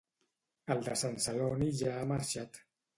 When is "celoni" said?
1.27-1.71